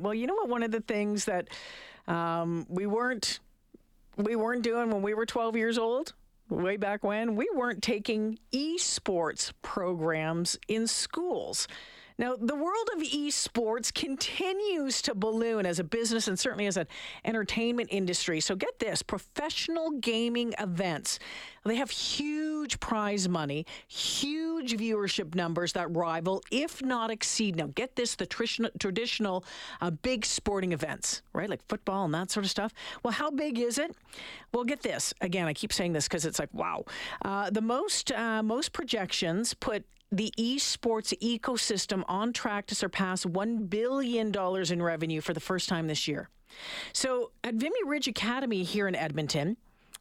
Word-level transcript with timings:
Well, 0.00 0.14
you 0.14 0.26
know 0.26 0.34
what? 0.34 0.48
One 0.48 0.62
of 0.62 0.70
the 0.70 0.80
things 0.80 1.26
that 1.26 1.48
um, 2.08 2.66
we 2.68 2.86
weren't 2.86 3.40
we 4.16 4.36
weren't 4.36 4.62
doing 4.62 4.90
when 4.90 5.02
we 5.02 5.14
were 5.14 5.26
12 5.26 5.56
years 5.56 5.78
old, 5.78 6.12
way 6.48 6.76
back 6.76 7.02
when, 7.02 7.34
we 7.34 7.48
weren't 7.54 7.82
taking 7.82 8.38
esports 8.52 9.52
programs 9.62 10.58
in 10.68 10.86
schools. 10.86 11.66
Now, 12.18 12.36
the 12.36 12.54
world 12.54 12.88
of 12.96 13.02
esports 13.02 13.92
continues 13.92 15.02
to 15.02 15.14
balloon 15.14 15.66
as 15.66 15.78
a 15.78 15.84
business 15.84 16.28
and 16.28 16.38
certainly 16.38 16.66
as 16.66 16.76
an 16.76 16.86
entertainment 17.24 17.88
industry. 17.92 18.40
So, 18.40 18.54
get 18.54 18.78
this 18.78 19.02
professional 19.02 19.92
gaming 19.92 20.54
events. 20.58 21.18
They 21.64 21.76
have 21.76 21.90
huge 21.90 22.80
prize 22.80 23.28
money, 23.28 23.66
huge 23.86 24.76
viewership 24.76 25.34
numbers 25.34 25.72
that 25.74 25.94
rival, 25.94 26.42
if 26.50 26.82
not 26.82 27.10
exceed. 27.10 27.56
Now, 27.56 27.68
get 27.74 27.94
this 27.94 28.16
the 28.16 28.26
traditional 28.26 29.44
uh, 29.80 29.90
big 29.90 30.26
sporting 30.26 30.72
events, 30.72 31.22
right? 31.32 31.48
Like 31.48 31.66
football 31.68 32.04
and 32.04 32.14
that 32.14 32.30
sort 32.30 32.44
of 32.44 32.50
stuff. 32.50 32.72
Well, 33.04 33.12
how 33.12 33.30
big 33.30 33.58
is 33.58 33.78
it? 33.78 33.94
Well, 34.52 34.64
get 34.64 34.82
this. 34.82 35.14
Again, 35.20 35.46
I 35.46 35.54
keep 35.54 35.72
saying 35.72 35.92
this 35.92 36.08
because 36.08 36.26
it's 36.26 36.38
like, 36.38 36.52
wow. 36.52 36.84
Uh, 37.24 37.50
the 37.50 37.60
most, 37.60 38.10
uh, 38.10 38.42
most 38.42 38.72
projections 38.72 39.54
put 39.54 39.84
the 40.12 40.32
esports 40.38 41.16
ecosystem 41.20 42.04
on 42.06 42.32
track 42.34 42.66
to 42.66 42.74
surpass 42.74 43.24
$1 43.24 43.70
billion 43.70 44.32
in 44.70 44.82
revenue 44.82 45.20
for 45.22 45.32
the 45.32 45.40
first 45.40 45.68
time 45.68 45.86
this 45.86 46.06
year. 46.06 46.28
So 46.92 47.30
at 47.42 47.54
Vimy 47.54 47.82
Ridge 47.86 48.06
Academy 48.06 48.62
here 48.62 48.86
in 48.86 48.94
Edmonton, 48.94 49.56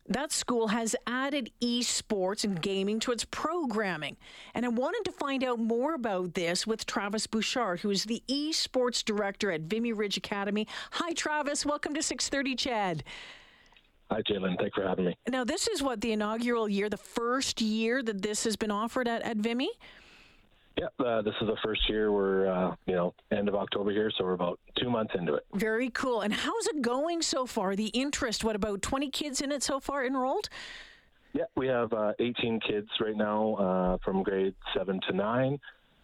that 0.10 0.34
school 0.34 0.68
has 0.68 0.96
added 1.08 1.52
esports 1.62 2.44
and 2.44 2.62
gaming 2.62 3.00
to 3.00 3.12
its 3.12 3.24
programming. 3.24 4.18
And 4.54 4.66
I 4.66 4.70
wanted 4.70 5.06
to 5.06 5.12
find 5.14 5.44
out 5.44 5.60
more 5.60 5.94
about 5.94 6.34
this 6.34 6.68
with 6.68 6.86
Travis 6.86 7.28
Bouchard, 7.28 7.80
who 7.80 7.92
is 7.92 8.04
the 8.04 8.22
esports 8.28 9.06
director 9.06 9.52
at 9.52 9.62
Vimy 9.62 9.94
Ridge 9.94 10.18
Academy. 10.18 10.68
Hi, 10.92 11.14
Travis. 11.14 11.66
Welcome 11.66 11.94
to 11.94 12.04
630 12.04 12.56
CHED. 12.56 13.04
Hi, 14.12 14.22
Jalen. 14.24 14.60
Thanks 14.60 14.76
for 14.76 14.86
having 14.86 15.06
me. 15.06 15.18
Now, 15.30 15.46
this 15.46 15.70
is 15.70 15.82
what 15.82 16.02
the 16.02 16.12
inaugural 16.12 16.68
year, 16.68 16.90
the 16.90 16.98
first 16.98 17.62
year 17.62 18.04
that 18.04 18.22
this 18.22 18.44
has 18.44 18.58
been 18.58 18.70
offered 18.70 19.08
at, 19.08 19.22
at 19.22 19.38
Vimy? 19.38 19.70
Yep, 20.78 20.94
uh, 21.00 21.22
this 21.22 21.34
is 21.40 21.48
the 21.48 21.56
first 21.64 21.88
year. 21.88 22.12
We're 22.12 22.48
uh, 22.48 22.76
you 22.86 22.96
know 22.96 23.14
end 23.32 23.48
of 23.48 23.56
October 23.56 23.92
here, 23.92 24.12
so 24.18 24.26
we're 24.26 24.34
about 24.34 24.60
two 24.78 24.90
months 24.90 25.14
into 25.18 25.36
it. 25.36 25.46
Very 25.54 25.90
cool. 25.90 26.22
And 26.22 26.34
how's 26.34 26.68
it 26.68 26.82
going 26.82 27.22
so 27.22 27.46
far? 27.46 27.76
The 27.76 27.88
interest? 27.88 28.44
What 28.44 28.58
about 28.58 28.82
twenty 28.82 29.10
kids 29.10 29.40
in 29.40 29.52
it 29.52 29.64
so 29.64 29.80
far 29.80 30.06
enrolled? 30.06 30.50
Yeah, 31.34 31.44
we 31.56 31.68
have 31.68 31.94
uh, 31.94 32.12
18 32.20 32.60
kids 32.60 32.90
right 33.00 33.16
now 33.16 33.56
uh, 33.56 33.98
from 34.04 34.22
grade 34.22 34.54
seven 34.76 35.00
to 35.08 35.16
nine. 35.16 35.60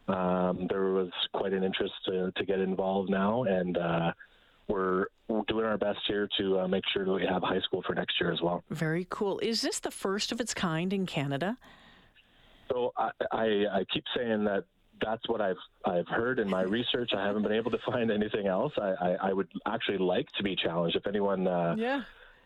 Um, 0.07 0.67
there 0.69 0.93
was 0.93 1.09
quite 1.33 1.51
an 1.51 1.65
interest 1.65 1.93
to, 2.05 2.31
to 2.31 2.45
get 2.45 2.59
involved 2.59 3.09
now, 3.09 3.43
and 3.43 3.77
we're 4.67 5.05
doing 5.47 5.65
our 5.65 5.77
best 5.77 5.99
here 6.07 6.27
to 6.39 6.59
uh, 6.59 6.67
make 6.67 6.83
sure 6.93 7.05
that 7.05 7.11
we 7.11 7.25
have 7.25 7.41
high 7.43 7.61
school 7.61 7.83
for 7.85 7.93
next 7.93 8.19
year 8.19 8.31
as 8.31 8.41
well. 8.41 8.63
Very 8.69 9.05
cool. 9.09 9.39
Is 9.39 9.61
this 9.61 9.79
the 9.79 9.91
first 9.91 10.31
of 10.31 10.39
its 10.39 10.53
kind 10.53 10.93
in 10.93 11.05
Canada? 11.05 11.57
So 12.69 12.93
I, 12.97 13.11
I, 13.31 13.45
I 13.71 13.85
keep 13.93 14.03
saying 14.15 14.43
that 14.45 14.65
that's 15.01 15.27
what 15.27 15.41
I've 15.41 15.57
I've 15.85 16.07
heard 16.07 16.39
in 16.39 16.49
my 16.49 16.61
research. 16.77 17.11
I 17.15 17.25
haven't 17.25 17.43
been 17.43 17.53
able 17.53 17.71
to 17.71 17.79
find 17.85 18.11
anything 18.11 18.47
else. 18.47 18.73
I, 18.77 18.93
I, 18.99 19.17
I 19.29 19.33
would 19.33 19.47
actually 19.65 19.99
like 19.99 20.27
to 20.37 20.43
be 20.43 20.55
challenged. 20.55 20.95
If 20.95 21.07
anyone 21.07 21.47
uh, 21.47 21.75
yeah. 21.77 22.01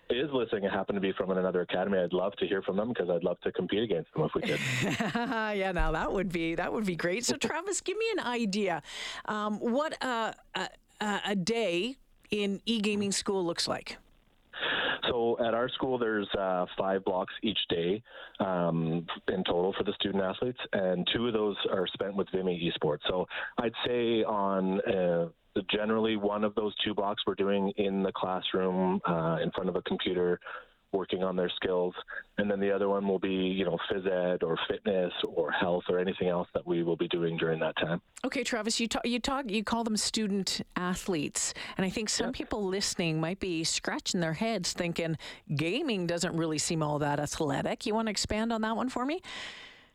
is 0.10 0.30
listening 0.32 0.66
and 0.66 0.74
happen 0.74 0.96
to 0.96 1.02
be 1.02 1.14
from 1.14 1.32
another 1.32 1.62
academy, 1.62 1.98
I'd 1.98 2.14
love 2.14 2.34
to 2.38 2.48
hear 2.48 2.62
from 2.62 2.78
them 2.78 2.90
because 2.90 3.10
I'd 3.10 3.24
love 3.24 3.40
to 3.42 3.52
compete 3.52 3.84
against 3.84 4.14
them 4.14 4.24
if 4.24 4.32
we 4.36 4.42
could. 4.42 4.60
yeah, 5.16 5.72
now 5.74 5.92
that 5.94 6.12
would 6.12 6.32
be 6.32 6.56
that 6.56 6.72
would 6.72 6.86
be 6.86 6.96
great. 6.96 7.26
So 7.26 7.36
Travis, 7.38 7.82
give 7.82 7.98
me 7.98 8.06
an 8.18 8.20
idea. 8.26 8.84
Um, 9.26 9.58
what 9.60 10.02
uh, 10.04 10.34
a, 10.56 11.22
a 11.26 11.36
day 11.36 11.98
in 12.32 12.62
e 12.66 12.80
gaming 12.80 13.12
school 13.12 13.46
looks 13.46 13.68
like. 13.68 13.98
So 15.10 15.38
at 15.46 15.54
our 15.54 15.68
school, 15.70 15.98
there's 15.98 16.28
uh, 16.38 16.66
five 16.78 17.04
blocks 17.04 17.34
each 17.42 17.58
day 17.70 18.02
um, 18.40 19.06
in 19.28 19.44
total 19.44 19.74
for 19.78 19.84
the 19.84 19.94
student 19.94 20.24
athletes, 20.24 20.60
and 20.74 21.08
two 21.14 21.28
of 21.28 21.34
those 21.34 21.56
are 21.72 21.88
spent 21.88 22.16
with 22.16 22.28
Vimy 22.34 22.72
Esports. 22.72 23.00
So 23.08 23.28
I'd 23.58 23.74
say 23.86 24.24
on 24.24 24.80
uh, 24.82 25.30
generally 25.70 26.18
one 26.18 26.44
of 26.44 26.56
those 26.56 26.74
two 26.84 26.94
blocks 26.94 27.24
we're 27.26 27.36
doing 27.36 27.72
in 27.78 28.04
the 28.04 28.12
classroom 28.12 29.02
uh, 29.08 29.38
in 29.44 29.52
front 29.52 29.70
of 29.70 29.76
a 29.76 29.82
computer 29.82 30.40
working 30.94 31.24
on 31.24 31.36
their 31.36 31.50
skills. 31.50 31.94
And 32.38 32.50
then 32.50 32.60
the 32.60 32.72
other 32.72 32.90
one 32.90 33.08
will 33.08 33.20
be, 33.20 33.30
you 33.30 33.66
know, 33.66 33.78
phys 33.90 34.06
ed 34.06 34.44
or 34.44 34.58
fitness 34.70 35.12
or 35.28 35.52
health 35.52 35.84
or 35.90 36.00
anything 36.00 36.28
else 36.28 36.48
that 36.54 36.66
we 36.66 36.84
will 36.84 36.96
be 36.96 37.08
doing 37.08 37.38
during 37.38 37.60
that 37.60 37.76
time. 37.78 38.02
Okay, 38.26 38.44
Travis, 38.44 38.80
you 38.80 38.88
talk, 38.88 39.06
you 39.06 39.20
talk, 39.20 39.50
you 39.50 39.64
call 39.64 39.84
them 39.84 39.98
student 39.98 40.62
athletes, 40.76 41.54
and 41.78 41.86
I 41.86 41.90
think 41.90 42.10
some 42.10 42.28
yeah. 42.28 42.32
people 42.34 42.64
listening 42.64 43.20
might 43.20 43.40
be 43.40 43.64
scratching 43.64 44.20
their 44.20 44.34
heads, 44.34 44.74
thinking 44.74 45.18
gaming 45.56 46.08
doesn't 46.08 46.36
really 46.36 46.58
seem 46.58 46.84
all 46.84 47.00
that 47.00 47.20
athletic. 47.20 47.86
You 47.86 47.96
want 47.96 48.08
to 48.08 48.12
expand 48.12 48.54
on 48.54 48.62
that 48.62 48.76
one 48.76 48.90
for 48.90 49.06
me? 49.06 49.22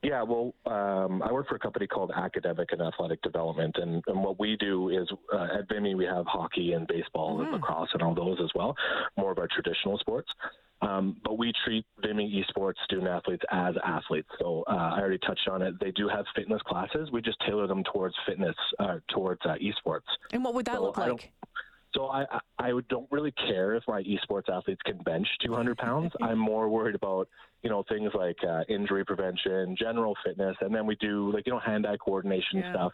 Yeah, 0.03 0.23
well, 0.23 0.55
um, 0.67 1.23
I 1.23 1.33
work 1.33 1.49
for 1.49 1.57
a 1.57 1.59
company 1.59 1.87
called 1.87 2.13
Academic 2.15 2.71
and 2.71 2.83
Athletic 2.83 3.23
Development, 3.23 3.75
and, 3.81 4.05
and 4.07 4.23
what 4.23 4.39
we 4.39 4.57
do 4.57 4.91
is 4.91 5.09
uh, 5.33 5.49
at 5.59 5.69
Vimy 5.69 5.95
we 5.95 6.05
have 6.05 6.27
hockey 6.27 6.75
and 6.75 6.87
baseball 6.87 7.39
mm-hmm. 7.39 7.45
and 7.45 7.53
lacrosse 7.53 7.89
and 7.93 8.03
all 8.03 8.15
those 8.15 8.39
as 8.41 8.51
well, 8.55 8.77
more 9.17 9.33
of 9.33 9.39
our 9.39 9.49
traditional 9.49 9.99
sports. 9.99 10.28
Um, 10.83 11.17
but 11.25 11.39
we 11.39 11.53
treat 11.65 11.85
Vimy 12.03 12.45
esports 12.45 12.75
student 12.85 13.09
athletes 13.09 13.43
as 13.51 13.75
athletes. 13.85 14.29
So 14.39 14.63
uh, 14.69 14.93
I 14.95 15.01
already 15.01 15.19
touched 15.19 15.49
on 15.49 15.63
it. 15.63 15.75
They 15.81 15.91
do 15.93 16.09
have 16.09 16.25
fitness 16.35 16.61
classes. 16.63 17.11
We 17.11 17.23
just 17.23 17.39
tailor 17.47 17.67
them 17.67 17.83
towards 17.93 18.15
fitness, 18.27 18.55
uh, 18.79 18.99
towards 19.09 19.41
uh, 19.47 19.55
esports. 19.55 20.03
And 20.33 20.45
what 20.45 20.55
would 20.55 20.67
that 20.67 20.77
so 20.77 20.83
look 20.83 20.99
like? 20.99 21.33
So 21.95 22.09
I, 22.09 22.25
I 22.59 22.73
don't 22.89 23.07
really 23.11 23.33
care 23.33 23.75
if 23.75 23.85
my 23.89 24.03
esports 24.03 24.49
athletes 24.49 24.81
can 24.85 24.99
bench 24.99 25.27
200 25.45 25.77
pounds. 25.79 26.13
I'm 26.21 26.39
more 26.39 26.69
worried 26.69 26.95
about 26.95 27.29
you 27.63 27.71
know 27.71 27.83
things 27.89 28.11
like 28.15 28.37
uh, 28.49 28.63
injury 28.69 29.05
prevention, 29.05 29.77
general 29.77 30.15
fitness, 30.25 30.57
and 30.61 30.75
then 30.75 30.87
we 30.87 30.95
do 30.97 31.33
like 31.33 31.47
you 31.47 31.53
know 31.53 31.59
hand-eye 31.59 31.97
coordination 31.97 32.61
yeah. 32.61 32.73
stuff, 32.73 32.93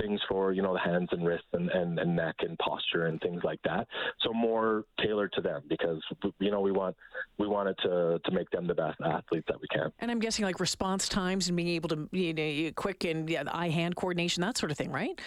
things 0.00 0.20
for 0.28 0.52
you 0.52 0.62
know 0.62 0.72
the 0.72 0.80
hands 0.80 1.08
and 1.12 1.26
wrists 1.26 1.46
and, 1.52 1.68
and, 1.70 1.98
and 1.98 2.16
neck 2.16 2.36
and 2.38 2.56
posture 2.58 3.06
and 3.06 3.20
things 3.20 3.42
like 3.44 3.60
that. 3.64 3.86
So 4.22 4.32
more 4.32 4.84
tailored 5.00 5.32
to 5.34 5.42
them 5.42 5.62
because 5.68 6.00
you 6.38 6.50
know 6.50 6.60
we 6.60 6.72
want 6.72 6.96
we 7.38 7.46
want 7.46 7.68
it 7.68 7.76
to 7.82 8.20
to 8.24 8.30
make 8.30 8.48
them 8.50 8.66
the 8.66 8.74
best 8.74 8.98
athletes 9.04 9.46
that 9.48 9.60
we 9.60 9.66
can. 9.68 9.92
And 9.98 10.10
I'm 10.10 10.20
guessing 10.20 10.44
like 10.44 10.60
response 10.60 11.08
times 11.08 11.48
and 11.48 11.56
being 11.56 11.68
able 11.68 11.88
to 11.90 12.08
you 12.12 12.32
know 12.32 12.72
quick 12.76 13.04
and 13.04 13.28
yeah, 13.28 13.42
eye-hand 13.48 13.96
coordination 13.96 14.40
that 14.42 14.56
sort 14.56 14.70
of 14.70 14.78
thing, 14.78 14.90
right? 14.90 15.20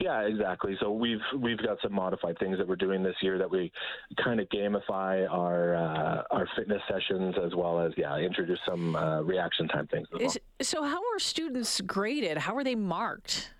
Yeah, 0.00 0.22
exactly. 0.22 0.76
So 0.80 0.90
we've 0.90 1.20
we've 1.38 1.58
got 1.58 1.78
some 1.82 1.92
modified 1.92 2.38
things 2.38 2.58
that 2.58 2.66
we're 2.66 2.76
doing 2.76 3.02
this 3.02 3.14
year 3.22 3.38
that 3.38 3.50
we 3.50 3.70
kind 4.22 4.40
of 4.40 4.48
gamify 4.48 5.30
our 5.30 5.76
uh, 5.76 6.22
our 6.30 6.48
fitness 6.56 6.82
sessions 6.90 7.36
as 7.44 7.54
well 7.54 7.80
as 7.80 7.92
yeah 7.96 8.16
introduce 8.16 8.58
some 8.66 8.96
uh, 8.96 9.20
reaction 9.22 9.68
time 9.68 9.86
things. 9.86 10.08
Is, 10.18 10.20
well. 10.20 10.36
So 10.62 10.82
how 10.82 10.98
are 10.98 11.18
students 11.18 11.80
graded? 11.82 12.38
How 12.38 12.56
are 12.56 12.64
they 12.64 12.74
marked? 12.74 13.52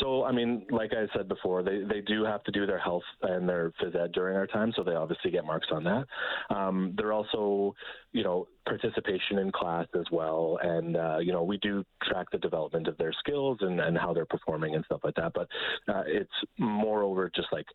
So, 0.00 0.24
I 0.24 0.32
mean, 0.32 0.66
like 0.70 0.92
I 0.92 1.06
said 1.16 1.28
before, 1.28 1.62
they, 1.62 1.82
they 1.82 2.00
do 2.00 2.24
have 2.24 2.42
to 2.44 2.52
do 2.52 2.66
their 2.66 2.78
health 2.78 3.02
and 3.22 3.48
their 3.48 3.72
phys 3.80 3.94
ed 3.94 4.12
during 4.12 4.36
our 4.36 4.46
time, 4.46 4.72
so 4.76 4.82
they 4.82 4.94
obviously 4.94 5.30
get 5.30 5.44
marks 5.44 5.68
on 5.70 5.84
that. 5.84 6.06
Um, 6.54 6.94
they're 6.96 7.12
also, 7.12 7.74
you 8.12 8.24
know, 8.24 8.48
participation 8.66 9.38
in 9.38 9.50
class 9.52 9.86
as 9.94 10.06
well, 10.10 10.58
and 10.62 10.96
uh, 10.96 11.18
you 11.18 11.32
know, 11.32 11.42
we 11.42 11.58
do 11.58 11.84
track 12.04 12.26
the 12.32 12.38
development 12.38 12.88
of 12.88 12.96
their 12.98 13.12
skills 13.12 13.58
and, 13.60 13.80
and 13.80 13.98
how 13.98 14.12
they're 14.12 14.26
performing 14.26 14.74
and 14.74 14.84
stuff 14.84 15.00
like 15.04 15.14
that. 15.16 15.32
But 15.34 15.48
uh, 15.88 16.02
it's 16.06 16.30
moreover 16.58 17.30
just 17.34 17.48
like 17.52 17.66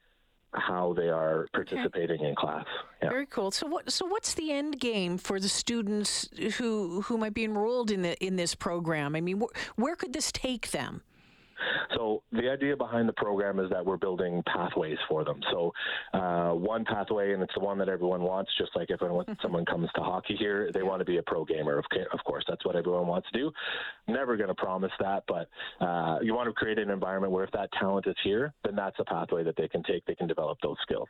how 0.58 0.94
they 0.94 1.10
are 1.10 1.48
participating 1.54 2.20
okay. 2.22 2.30
in 2.30 2.36
class. 2.36 2.66
Yeah. 3.02 3.10
Very 3.10 3.26
cool. 3.26 3.52
So 3.52 3.68
what 3.68 3.92
so 3.92 4.06
what's 4.06 4.34
the 4.34 4.52
end 4.52 4.80
game 4.80 5.18
for 5.18 5.40
the 5.40 5.50
students 5.50 6.30
who 6.58 7.02
who 7.02 7.18
might 7.18 7.34
be 7.34 7.44
enrolled 7.44 7.92
in 7.92 8.02
the 8.02 8.24
in 8.26 8.36
this 8.36 8.56
program? 8.56 9.16
I 9.16 9.22
mean, 9.22 9.42
wh- 9.42 9.80
where 9.80 9.96
could 9.96 10.14
this 10.14 10.32
take 10.32 10.72
them? 10.72 11.02
So 11.96 12.24
the 12.32 12.50
idea 12.50 12.76
behind 12.76 13.08
the 13.08 13.14
program 13.14 13.60
is 13.60 13.70
that 13.70 13.86
we're 13.86 13.98
building 13.98 14.44
pathways 14.46 14.98
for 15.08 15.24
them. 15.24 15.40
So 15.52 15.72
uh, 16.14 16.52
one 16.52 16.86
pathway, 16.86 17.34
and 17.34 17.42
it's 17.42 17.54
the 17.54 17.60
one 17.60 17.78
that 17.80 17.90
everyone 17.90 18.22
wants, 18.22 18.52
just 18.58 18.76
like 18.76 18.90
if 18.90 19.00
someone 19.42 19.66
comes 19.66 19.90
to 19.96 20.02
hockey 20.02 20.36
here, 20.38 20.70
they 20.74 20.84
want 20.84 21.00
to 21.00 21.06
be 21.06 21.18
a 21.18 21.24
pro 21.24 21.46
gamer. 21.46 21.78
Of, 21.78 21.86
of 22.12 22.24
course, 22.26 22.44
that's 22.48 22.66
what 22.66 22.76
everyone 22.76 23.08
wants 23.08 23.30
to 23.32 23.40
do. 23.40 23.52
Never 24.08 24.38
going 24.38 24.50
to 24.50 24.56
promise 24.56 24.92
that, 25.00 25.24
but 25.28 25.50
uh, 25.86 26.20
you 26.22 26.34
want 26.34 26.48
to 26.48 26.54
create 26.54 26.80
an 26.80 26.90
environment 26.90 27.32
where 27.32 27.44
if 27.44 27.52
that 27.52 27.70
talent 27.80 28.08
is 28.08 28.16
here, 28.24 28.54
then 28.64 28.76
that's 28.76 28.98
a 29.00 29.06
pathway 29.06 29.44
that 29.44 29.56
they 29.56 29.68
can 29.68 29.84
take. 29.84 30.06
They 30.06 30.16
can 30.16 30.28
develop 30.28 30.58
those 30.62 30.78
skills. 30.82 31.08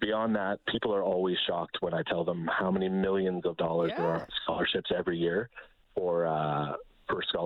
Beyond 0.00 0.36
that, 0.36 0.58
people 0.66 0.94
are 0.94 1.02
always 1.02 1.36
shocked 1.46 1.78
when 1.80 1.94
I 1.94 2.02
tell 2.02 2.24
them 2.24 2.48
how 2.52 2.70
many 2.70 2.88
millions 2.88 3.46
of 3.46 3.56
dollars 3.56 3.92
yeah. 3.94 4.02
there 4.02 4.10
are 4.10 4.28
scholarships 4.42 4.90
every 4.96 5.16
year 5.18 5.48
for 5.94 6.26
uh, 6.26 6.72
for 6.72 6.76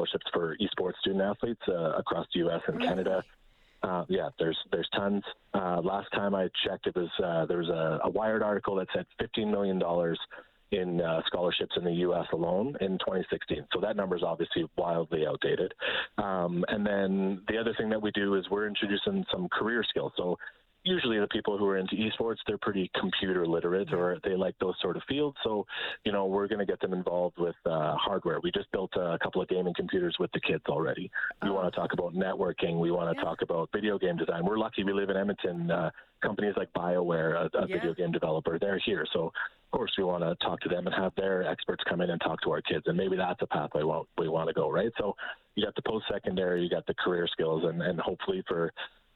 scholarships 0.00 0.26
for 0.32 0.56
esports 0.58 0.99
student 1.00 1.23
athletes 1.23 1.61
uh, 1.69 1.93
across 1.99 2.26
the 2.32 2.41
U.S. 2.41 2.61
and 2.67 2.81
Canada. 2.81 3.23
Uh, 3.82 4.05
yeah, 4.08 4.29
there's 4.38 4.58
there's 4.70 4.88
tons. 4.94 5.23
Uh, 5.55 5.81
last 5.82 6.08
time 6.12 6.35
I 6.35 6.49
checked, 6.67 6.87
it 6.87 6.94
was 6.94 7.08
uh, 7.23 7.47
there 7.47 7.58
was 7.58 7.69
a, 7.69 8.00
a, 8.05 8.11
Wired 8.11 8.43
article 8.43 8.76
that 8.76 8.88
said 8.94 9.06
15 9.19 9.50
million 9.50 9.79
dollars 9.79 10.19
in 10.73 11.00
uh, 11.00 11.20
scholarships 11.26 11.73
in 11.76 11.85
the 11.85 11.93
U.S. 11.93 12.26
alone 12.32 12.76
in 12.81 12.99
2016. 12.99 13.67
So 13.73 13.81
that 13.81 13.97
number 13.97 14.17
is 14.17 14.23
obviously 14.23 14.67
wildly 14.76 15.26
outdated. 15.26 15.73
Um, 16.19 16.64
and 16.69 16.87
then 16.87 17.43
the 17.49 17.58
other 17.58 17.75
thing 17.76 17.88
that 17.91 18.00
we 18.00 18.11
do 18.12 18.37
is 18.37 18.44
we're 18.50 18.69
introducing 18.69 19.25
some 19.32 19.49
career 19.49 19.82
skills. 19.88 20.12
So 20.17 20.38
usually 20.82 21.19
the 21.19 21.29
people 21.29 21.59
who 21.59 21.67
are 21.67 21.77
into 21.77 21.94
esports, 21.97 22.37
they're 22.47 22.59
pretty 22.59 22.91
computer 22.99 23.47
literate 23.47 23.93
or 23.93 24.19
they 24.25 24.35
like 24.35 24.55
those 24.61 24.75
sort 24.81 24.97
of 24.97 25.03
fields. 25.09 25.37
So, 25.44 25.67
you 26.05 26.12
know, 26.12 26.27
we're 26.27 26.49
going 26.49 26.59
to 26.59 26.67
get 26.67 26.81
them 26.81 26.93
involved 26.93 27.38
with 27.38 27.56
uh, 27.67 27.94
hardware. 27.97 28.41
We 28.43 28.50
just 28.50 28.71
built 28.73 28.93
a 28.97 29.19
couple 29.23 29.43
of 29.43 29.49
gaming 29.49 29.75
computers 29.77 30.17
with 30.19 30.31
the 30.32 30.41
kids 30.41 30.65
already. 30.69 31.11
We 31.43 31.50
oh. 31.50 31.55
want 31.55 31.73
to 31.73 31.79
talk 31.79 31.93
about 31.93 32.15
networking. 32.15 32.81
We 32.81 32.91
want 32.91 33.15
to 33.15 33.21
yeah. 33.21 33.25
talk 33.25 33.43
about 33.43 33.69
video 33.75 33.99
game 33.99 34.17
design. 34.17 34.44
We're 34.44 34.59
lucky 34.59 34.85
we 34.85 34.93
live 34.93 35.11
in 35.11 35.17
Edmonton. 35.17 35.71
Uh, 35.71 35.91
companies 36.23 36.55
like 36.56 36.73
BioWare, 36.73 37.35
a, 37.35 37.59
a 37.59 37.69
yeah. 37.69 37.77
video 37.77 37.94
game 37.94 38.12
developer, 38.12 38.59
they're 38.59 38.81
here. 38.85 39.06
So, 39.12 39.27
of 39.27 39.79
course, 39.79 39.93
we 39.97 40.05
want 40.05 40.23
to 40.23 40.35
talk 40.44 40.61
to 40.61 40.69
them 40.69 40.87
and 40.87 40.94
have 40.94 41.12
their 41.17 41.47
experts 41.47 41.82
come 41.88 42.00
in 42.00 42.11
and 42.11 42.21
talk 42.21 42.41
to 42.43 42.50
our 42.50 42.61
kids. 42.62 42.85
And 42.87 42.97
maybe 42.97 43.17
that's 43.17 43.41
a 43.43 43.47
pathway 43.47 43.82
we 44.19 44.29
want 44.29 44.49
to 44.49 44.55
go, 44.55 44.71
right? 44.71 44.91
So, 44.99 45.15
you 45.55 45.65
got 45.65 45.75
the 45.75 45.82
post 45.82 46.06
secondary, 46.11 46.62
you 46.62 46.71
got 46.71 46.87
the 46.87 46.94
career 46.94 47.27
skills, 47.31 47.65
and, 47.65 47.82
and 47.82 48.00
hopefully 48.00 48.43
for 48.49 48.73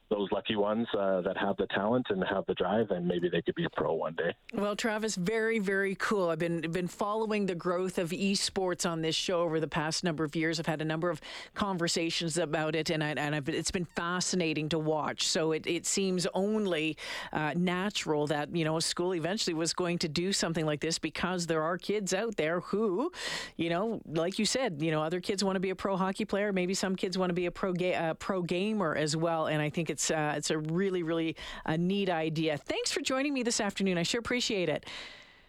those 0.09 0.31
lucky 0.31 0.55
ones 0.55 0.87
uh, 0.97 1.21
that 1.21 1.37
have 1.37 1.57
the 1.57 1.67
talent 1.67 2.07
and 2.09 2.23
have 2.29 2.45
the 2.47 2.53
drive, 2.53 2.91
and 2.91 3.07
maybe 3.07 3.29
they 3.29 3.41
could 3.41 3.55
be 3.55 3.65
a 3.65 3.69
pro 3.75 3.93
one 3.93 4.13
day. 4.15 4.33
Well, 4.53 4.75
Travis, 4.75 5.15
very, 5.15 5.59
very 5.59 5.95
cool. 5.95 6.29
I've 6.29 6.39
been 6.39 6.61
been 6.71 6.87
following 6.87 7.45
the 7.47 7.55
growth 7.55 7.97
of 7.97 8.11
esports 8.11 8.89
on 8.89 9.01
this 9.01 9.15
show 9.15 9.41
over 9.41 9.59
the 9.59 9.67
past 9.67 10.03
number 10.03 10.23
of 10.23 10.35
years. 10.35 10.59
I've 10.59 10.67
had 10.67 10.81
a 10.81 10.85
number 10.85 11.09
of 11.09 11.21
conversations 11.53 12.37
about 12.37 12.75
it, 12.75 12.89
and 12.89 13.03
I, 13.03 13.09
and 13.09 13.49
it's 13.49 13.71
been 13.71 13.85
fascinating 13.95 14.69
to 14.69 14.79
watch. 14.79 15.27
So 15.27 15.51
it, 15.53 15.65
it 15.65 15.85
seems 15.85 16.27
only 16.33 16.97
uh, 17.33 17.53
natural 17.55 18.27
that 18.27 18.55
you 18.55 18.63
know 18.63 18.77
a 18.77 18.81
school 18.81 19.15
eventually 19.15 19.53
was 19.55 19.73
going 19.73 19.97
to 19.99 20.07
do 20.07 20.31
something 20.31 20.65
like 20.65 20.81
this 20.81 20.99
because 20.99 21.47
there 21.47 21.63
are 21.63 21.77
kids 21.77 22.13
out 22.13 22.35
there 22.35 22.59
who, 22.59 23.11
you 23.57 23.69
know, 23.69 24.01
like 24.05 24.37
you 24.37 24.45
said, 24.45 24.81
you 24.81 24.91
know, 24.91 25.01
other 25.01 25.19
kids 25.19 25.43
want 25.43 25.55
to 25.55 25.59
be 25.59 25.71
a 25.71 25.75
pro 25.75 25.97
hockey 25.97 26.25
player. 26.25 26.53
Maybe 26.53 26.73
some 26.73 26.95
kids 26.95 27.17
want 27.17 27.31
to 27.31 27.33
be 27.33 27.47
a 27.47 27.51
pro 27.51 27.73
ga- 27.73 27.95
uh, 27.95 28.13
pro 28.13 28.41
gamer 28.41 28.95
as 28.95 29.17
well, 29.17 29.47
and 29.47 29.61
I 29.61 29.69
think 29.69 29.89
it's 29.95 30.11
uh, 30.11 30.33
it's 30.35 30.51
a 30.51 30.57
really 30.57 31.03
really 31.03 31.37
a 31.65 31.77
neat 31.77 32.09
idea. 32.09 32.57
Thanks 32.57 32.91
for 32.91 32.99
joining 32.99 33.33
me 33.33 33.43
this 33.43 33.61
afternoon. 33.61 33.97
I 33.97 34.03
sure 34.03 34.19
appreciate 34.19 34.67
it. 34.67 34.85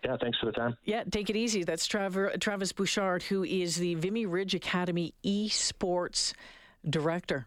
Yeah, 0.04 0.16
thanks 0.20 0.38
for 0.38 0.46
the 0.46 0.52
time. 0.52 0.76
Yeah, 0.84 1.02
take 1.10 1.30
it 1.30 1.36
easy. 1.36 1.64
That's 1.64 1.88
Traver, 1.88 2.38
Travis 2.38 2.70
Bouchard, 2.72 3.24
who 3.24 3.42
is 3.42 3.74
the 3.74 3.96
Vimy 3.96 4.24
Ridge 4.24 4.54
Academy 4.54 5.14
esports 5.24 6.32
director. 6.88 7.46